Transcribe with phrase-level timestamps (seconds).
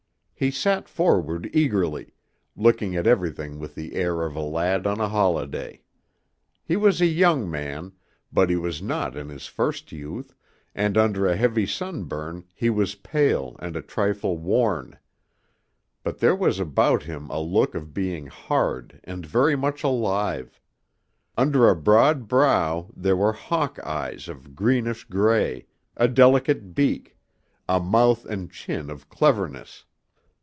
[0.33, 2.15] He sat forward eagerly,
[2.55, 5.83] looking at everything with the air of a lad on a holiday.
[6.65, 7.91] He was a young man,
[8.33, 10.33] but he was not in his first youth,
[10.73, 14.97] and under a heavy sunburn he was pale and a trifle worn,
[16.01, 20.59] but there was about him a look of being hard and very much alive.
[21.37, 27.15] Under a broad brow there were hawk eyes of greenish gray, a delicate beak,
[27.69, 29.85] a mouth and chin of cleverness.